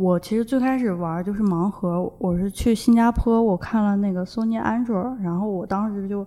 [0.00, 6.26] 我其实最开始玩就是盲盒，我是去新加坡，我看了那个 Sony Android，然后我当时就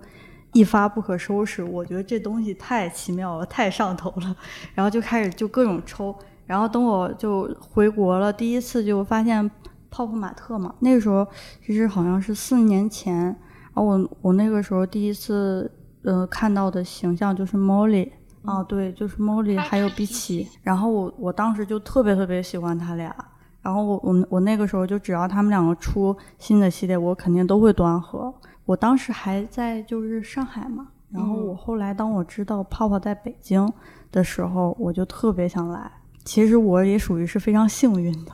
[0.53, 4.35] 一发不可收拾，我觉得这东西太奇妙了，太上头了，
[4.75, 9.49] 然后就开始就各种抽，然后等我就回国了，第一次就发现。
[9.95, 11.23] 泡泡玛特嘛，那个时候
[11.63, 18.09] 其实好像是四年前，然后我我那个时候第一次呃看到的形象就是 Molly
[18.43, 23.15] 啊，对，就是 Molly 还有碧琪，然后我我当时就特别特别喜欢他俩，
[23.63, 28.31] 然后我我我那个时候就只要他们两个出新的系列，我肯定都会端盒。
[28.65, 33.67] 我当时还在就是上海嘛，然后我后来当我知道泡泡在北京
[34.11, 35.91] 的时候，我就特别想来。
[36.23, 38.31] 其实我也属于是非常幸运的。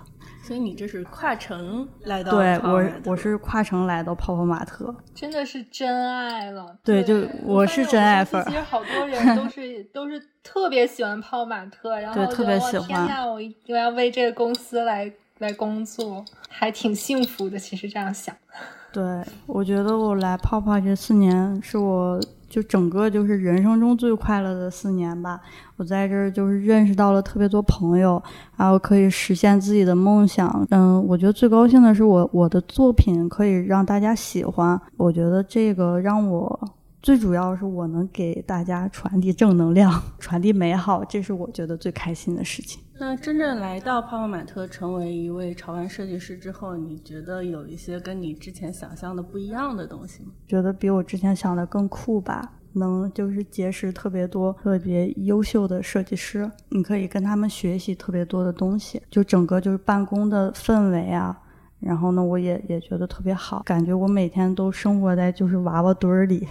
[0.49, 6.75] 所以你这是跨城来到对我，我是跨城来到泡泡玛特，真的是真爱了。
[6.83, 8.43] 对，就我是真爱粉。
[8.45, 12.87] 其实好多人都是 都是特别喜欢泡泡玛特，然后特别喜欢。
[12.87, 17.59] 天呐，我我要为这个公司来来工作，还挺幸福的。
[17.59, 18.35] 其实这样想，
[18.91, 19.03] 对
[19.45, 22.19] 我觉得我来泡泡这四年是我。
[22.49, 25.39] 就整个就是人生中最快乐的四年吧，
[25.77, 28.21] 我在这儿就是认识到了特别多朋友，
[28.57, 30.67] 然后可以实现自己的梦想。
[30.71, 36.59] 嗯，我觉得最高兴的是我我的作品可以让大家喜欢，我觉得这个让我
[37.01, 42.81] 最主要是我能给大家传递正能量，传递美好，这是我觉得最开心的事情。
[43.01, 50.31] 那真正来到泡泡玛特成为一位潮玩设计师之后，你觉得有一些跟你之前想象的不一样的东西吗？
[50.45, 61.39] 觉得比我之前想的更酷吧，能就是结识特别多特别优秀的设计师，你可以跟他们学习特别多的东西，就整个就是办公的氛围啊。
[61.79, 66.45] 然后呢，我也也觉得特别好，感觉我每天都生活在就是娃娃堆儿里，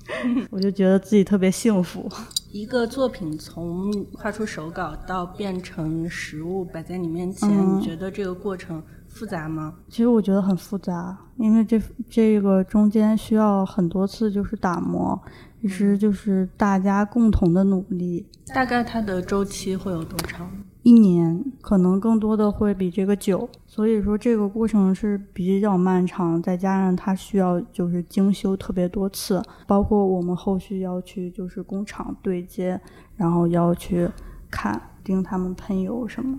[0.50, 2.08] 我就觉得自己特别幸福。
[2.52, 9.74] 一个作品从画出手稿到变成实物摆在你面前，你觉得这个过程复杂吗？
[9.88, 15.20] 其实我觉得很复杂，因为这这个中间需要很多次就是打磨，
[15.62, 18.26] 其实就是大家共同的努力。
[18.52, 20.50] 大概它的周期会有多长？
[20.82, 23.48] 一年，可能更多的会比这个久。
[23.66, 32.80] 所以说这个过程是比较漫长，再加上它需要就是精修特别多次，包括我们后续要去就是工厂对接，
[33.16, 34.08] 然后要去
[34.50, 36.38] 看盯他们喷油什么。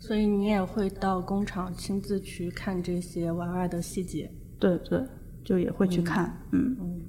[0.00, 4.30] 所以你也会到工厂亲自去看这些娃娃的细节？
[4.58, 5.00] 对对，
[5.44, 6.78] 就也会去看，嗯嗯。
[6.80, 7.00] 嗯，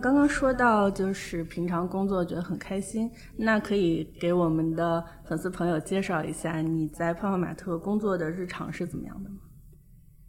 [0.00, 9.36] 刚刚说到就是平常工作觉得很开心，那可以给我们的粉丝朋友介绍一下你在泡泡玛特工作的日常是怎么样的吗？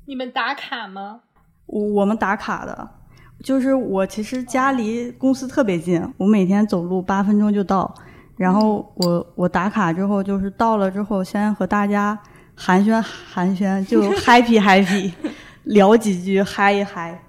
[0.08, 1.22] 你们打卡吗？
[1.68, 2.90] 我我们打卡的，
[3.44, 7.94] 就是我其实家离公司特别近，我每天走路八分钟就到，
[8.38, 12.20] 然后我我打卡之后就是到了之后先和大家
[12.56, 15.14] 寒暄寒暄，就 happy happy
[15.66, 17.22] 聊几句嗨一嗨。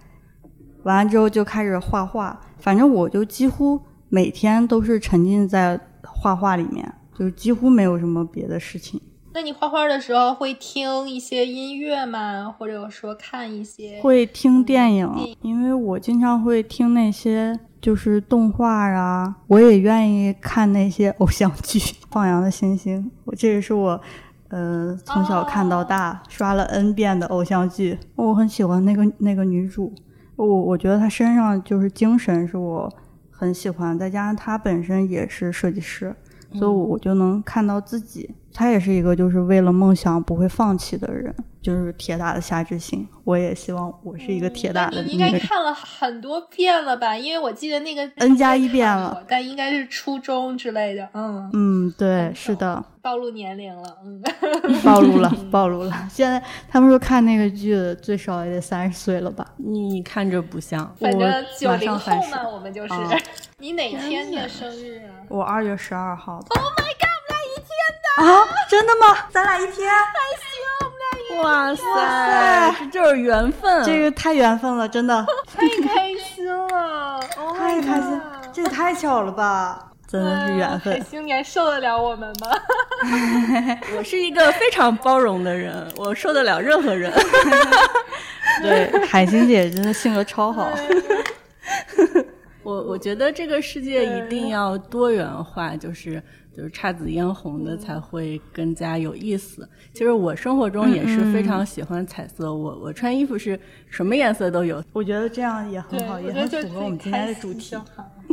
[0.86, 9.00] 完了之后就开始画画，反正我就几乎每天都是沉浸在画画里面，就几乎没有什么别的事情。
[9.34, 12.54] 那你画画的时候会听一些音乐吗？
[12.56, 14.00] 或者说看一些？
[14.00, 21.80] 会听电影，因为我经常会听那些就是动画啊，我也愿意看那些偶像剧，
[22.12, 24.00] 《放羊的星星》，我这个是我
[24.50, 29.92] 呃从小看到大，刷了 N 遍的偶像剧，我很喜欢那个那个女主。
[30.36, 32.92] 我我觉得他身上就是精神是我
[33.30, 36.14] 很喜欢，再加上他本身也是设计师，
[36.52, 38.34] 所以我就能看到自己。
[38.56, 41.34] 他也是一个就是为了梦想不会放弃的人。
[41.62, 45.02] 就是铁打的夏志新，我也希望我是一个铁打的。
[45.02, 47.16] 你应该看了很多遍了吧？
[47.18, 51.08] 因为我记得那个 N 加一遍了，但应该是初中之类的。
[51.12, 52.84] 嗯嗯，对，是的。
[53.02, 54.22] 暴露年龄了，嗯，
[54.84, 55.92] 暴露了， 暴露了。
[56.08, 59.44] 现在他们说看那个剧最少也得三十岁了吧？
[59.56, 60.88] 你看着不像。
[61.00, 62.94] 反正九零后嘛，我们就是。
[63.58, 65.26] 你哪天的生日啊？
[65.28, 66.34] 我二月十二号。
[66.34, 67.05] Oh my god。
[68.16, 68.44] 啊？
[68.68, 69.16] 真的吗？
[69.30, 69.88] 咱俩一天？
[69.90, 70.02] 还
[70.36, 70.46] 行。
[71.42, 77.20] 哇塞，这就是缘分，这个太缘分了，真的太开心了。
[77.58, 78.20] 太开心，
[78.52, 79.90] 这也太巧了吧！
[80.06, 80.94] 真的是缘分。
[80.94, 82.48] 海星，你还受得了我们吗？
[83.98, 87.12] 我是一个非常包容的人，我受得了任何人。
[88.62, 90.70] 对，海星姐真的性格超好。
[92.62, 96.22] 我我觉得这个世界一定要多元化，就是
[96.56, 99.68] 就是姹紫嫣红的才会更加有意思。
[99.92, 104.82] 其实我生活中也是非常喜欢彩色，我我穿衣服是什么颜色都有。
[104.94, 107.76] 我觉得这样也很好，也很符合我们今天的主题，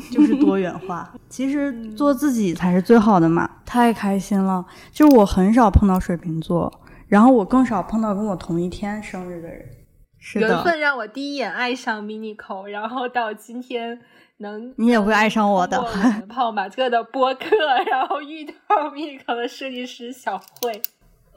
[0.09, 1.13] 就是 多元化。
[1.28, 4.65] 其实做自己才是最好的嘛，太开心了。
[4.93, 6.71] 就是我很少碰到水瓶座，
[7.09, 9.65] 然后我更少碰到跟我同一天生日的人。
[10.17, 13.99] 是的，缘分让我第一眼爱上 Minico，然后到今天。
[14.38, 15.81] 能，你也会爱上我的。
[16.27, 17.45] 泡马特的播客，
[17.89, 18.53] 然后遇到
[18.91, 20.81] Minico 的设计师小慧。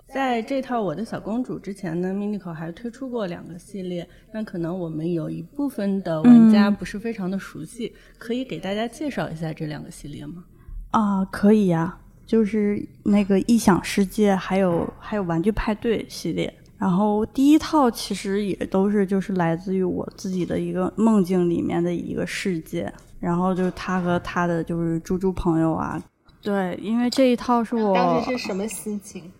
[0.08, 4.08] 在这套我的小公主之前呢，Minico 还推出过两个系列。
[4.32, 10.44] 那可能我们有一部分的玩家不是非常的熟悉，可以给大家介绍一下这两个系列吗？
[10.92, 16.54] 啊，可以呀，就是那个异想世界，还有还有玩具派对系列。
[16.78, 26.02] 然后第一套其实也都是就是来自于我自己的一个梦境里面的一个世界，然后就是他和他的就是猪猪朋友啊，
[26.42, 29.32] 对，因为这一套是我当时是什么心情？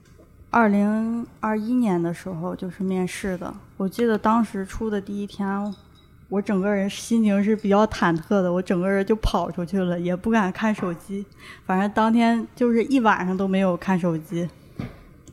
[0.50, 5.46] 二零二一年的时候就是面试的，我记得当时出的第一天，
[6.30, 11.26] 我整个人心情是比较忐忑的，我整个人就跑出去了，也不敢看手机，
[11.66, 14.48] 反正当天就是一晚上都没有看手机。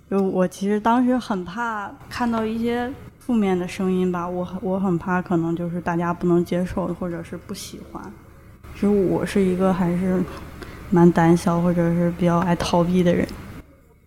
[0.09, 8.03] 就我其实当时很怕看到一些负面的声音吧，我很我很怕可能就是大家不能接受或者是不喜欢。
[8.73, 10.21] 其实我是一个还是
[10.89, 13.27] 蛮胆小或者是比较爱逃避的人，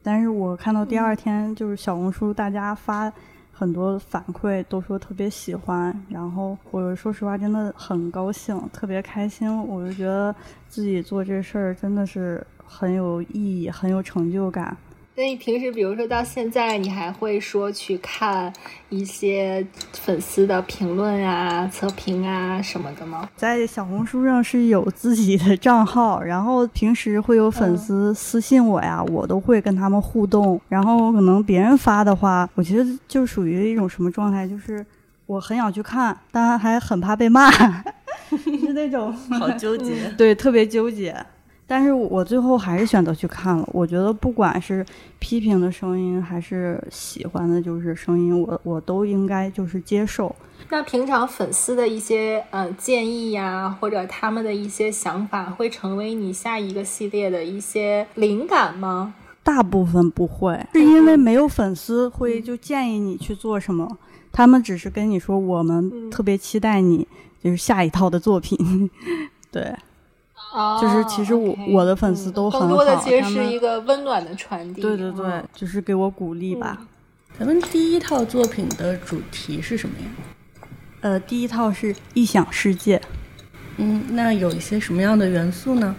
[0.02, 3.12] 但是我看到第二天就是小红书大家发
[3.52, 10.34] 很多反馈，都说特别喜欢，然后我说实话真的很高兴，特别开心，我就觉得
[10.68, 14.76] 自己做这事儿真的是很有意义，很有成就感。
[15.18, 18.52] 那你平时，比如说到现在，你还会说去看
[18.90, 23.26] 一些粉丝的评论啊、测评啊什么的吗？
[23.34, 30.60] 在小红书上是有自己的账号，然后平时会有粉丝私信我呀，我都会跟他们互动。
[30.68, 34.84] 然后可能别人发的话，我觉得就属于一种什么状态，就是
[35.24, 37.50] 我很想去看，但还很怕被骂，
[38.44, 39.10] 是那种
[39.40, 41.16] 好纠结， 对，特别纠结。
[41.66, 43.68] 但是我最后还是选择去看了。
[43.72, 44.86] 我觉得不管是
[45.18, 50.34] 批评的声音，还是喜欢的，就是声音，我我都应该就是接受。
[50.70, 59.14] 那平常粉丝的一些呃建议呀，或者他们的一些想法，会成为你下一个系列的一些灵感吗？
[59.42, 63.98] 大部分不会，是因为没有粉丝会就建议你去做什么，
[64.32, 67.06] 他们只是跟你说我们特别期待你
[67.42, 68.90] 就是下一套的作品，
[69.52, 69.74] 对。
[70.80, 74.80] 就是其实我我的粉丝都很好，更多的其实是一个温暖的传递。
[74.80, 76.78] 对对对，就是给我鼓励吧。
[77.38, 80.06] 咱们第一套作品的主题是什么呀？
[81.02, 82.98] 呃，第一套是异想世界。
[83.76, 85.94] 嗯，那有一些什么样的元素呢？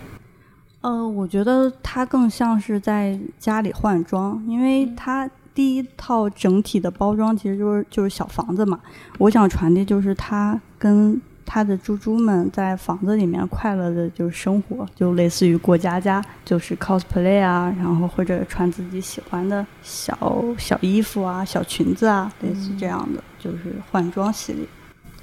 [0.81, 8.79] 呃，我觉得它更像是在家里换装，因为它第一套整体的包装其实就是就是小房子嘛。
[9.19, 11.21] 我想传递就是它跟。
[11.49, 24.67] 他的猪猪们在房子里面快乐的就是生活，就类似于过家家，就是 cosplay 啊，然后或者穿自己喜欢的小小衣服啊、小裙子啊，类似这样的，就是换装系列。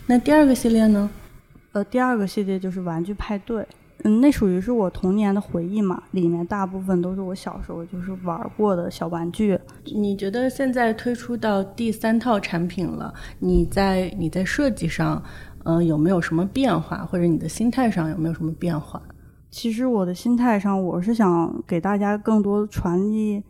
[0.07, 1.11] 那第二个系列呢？
[1.73, 3.67] 呃，第二个系列就是玩具派对，
[4.05, 9.59] 嗯，那属于是我童年的回忆嘛，里面大部分都是我小时候就是玩过的小玩具。
[9.85, 15.23] 你觉得现在推出到第三套产品了，你在你在设计上？
[15.65, 19.01] 嗯，有没有什么变化，或者你的心态上有没有什么变化？
[19.51, 23.43] 其实我的心态上，我是想给大家更多传递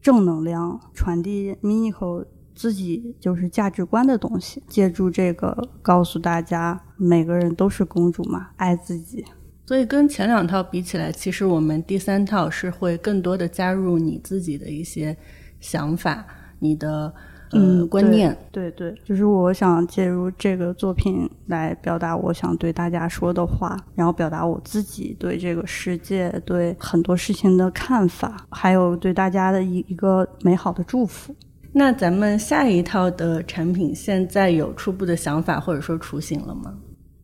[0.00, 4.62] 正能量，传递 Minico 自己就是价值观的东西。
[4.66, 9.24] 借助这个，告诉大家每个人都是公主嘛，爱自己。
[9.66, 15.16] 所以跟前两套比起来，其实我们第三套是会更多的加入你自己的一些
[15.60, 16.26] 想法，
[16.58, 17.14] 你的。
[17.52, 31.34] 嗯，观念对对，就是我想借入这个作品来表达我想对大家说的话，然后表达我自己对这个世界、对很多事情的看法，还有对大家的一一个美好的祝福。
[31.72, 36.74] 那咱们下一套的产品现在有初步的想法或者说雏形了吗？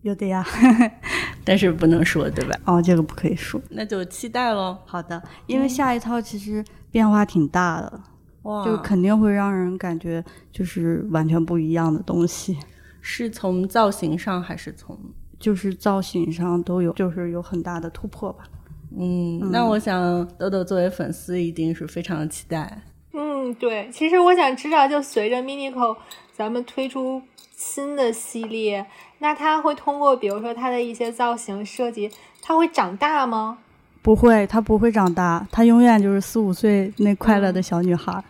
[0.02, 0.44] 有的呀，
[1.44, 2.56] 但是不能说，对吧？
[2.64, 4.78] 哦，这个不可以说，那就期待喽。
[4.86, 8.00] 好的，因为下一套其实变化挺大的。
[8.64, 12.56] 就肯定会让人感觉就是完全不一样的东西，
[13.00, 14.98] 是从造型上还是从
[15.38, 18.44] 就是造型上都有，就是有很大的突破吧。
[18.98, 22.82] 嗯，那我想豆豆作为粉丝一定是非常的期待。
[23.12, 25.96] 嗯，对，其实我想知道，就随着 Minico
[26.32, 27.20] 咱们推出
[27.56, 28.86] 新的系列，
[29.18, 33.58] 那它会通过比如说它的一些造型设计，它会长大吗？
[34.02, 38.22] 不会，它不会长大，它永远就是四五岁那快乐的小女孩。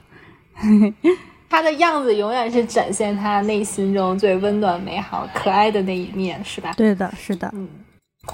[1.49, 6.73] 她的样子永远是展现他内心中最温暖、美好、可爱的那一面，是吧？
[6.77, 7.51] 对的，是的。
[7.55, 7.69] 嗯。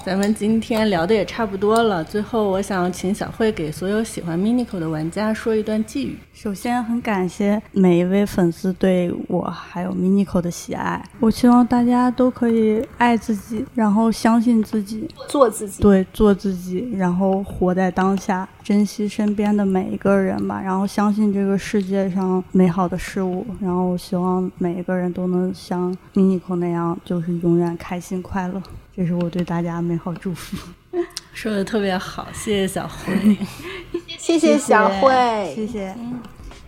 [0.05, 6.17] 咱们今天聊的也差不多了，最后我想请小慧给所有喜欢 Minico 的玩家说一段寄语。
[6.33, 11.01] 首先，很感谢每一位粉丝对我还有 Minico 的喜爱。
[11.21, 15.81] 我希望大家都可以爱自己，然后相信自己，做自己。
[15.81, 28.61] 对，做自己，然后活在当下，珍惜身边的每一个人吧，然后相信这个世界上美好的事物，然后希望每一个人都能像 Minico 那样，就是永远开心快乐。
[28.95, 30.55] 这是我对大家美好祝福，
[31.33, 33.37] 说的特别好，谢谢小慧，
[34.19, 35.95] 谢谢小慧，谢谢。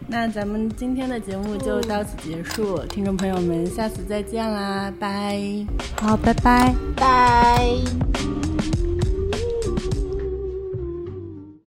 [0.07, 5.39] 那咱们今天的节目就到此结束，听众朋友们，下次再见啦，拜。
[5.99, 7.75] 好，拜拜，拜。